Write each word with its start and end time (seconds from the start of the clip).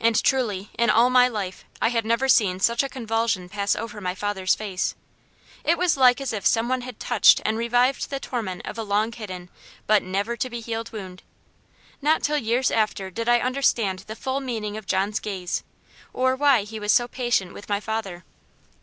And 0.00 0.22
truly, 0.24 0.70
in 0.78 0.88
all 0.88 1.10
my 1.10 1.28
life 1.28 1.66
I 1.82 1.90
had 1.90 2.06
never 2.06 2.28
seen 2.30 2.60
such 2.60 2.82
a 2.82 2.88
convulsion 2.88 3.50
pass 3.50 3.76
over 3.76 4.00
my 4.00 4.14
father's 4.14 4.54
face. 4.54 4.94
It 5.64 5.76
was 5.76 5.98
like 5.98 6.18
as 6.18 6.32
if 6.32 6.46
some 6.46 6.66
one 6.70 6.80
had 6.80 6.98
touched 6.98 7.42
and 7.44 7.58
revived 7.58 8.08
the 8.08 8.20
torment 8.20 8.62
of 8.64 8.78
a 8.78 8.82
long 8.82 9.12
hidden, 9.12 9.50
but 9.86 10.02
never 10.02 10.34
to 10.34 10.48
be 10.48 10.60
healed 10.62 10.92
wound. 10.92 11.22
Not 12.00 12.22
till 12.22 12.38
years 12.38 12.70
after 12.70 13.10
did 13.10 13.28
I 13.28 13.40
understand 13.40 13.98
the 14.06 14.16
full 14.16 14.40
meaning 14.40 14.78
of 14.78 14.86
John's 14.86 15.20
gaze, 15.20 15.62
or 16.14 16.34
why 16.36 16.62
he 16.62 16.80
was 16.80 16.90
so 16.92 17.06
patient 17.06 17.52
with 17.52 17.68
my 17.68 17.80
father. 17.80 18.24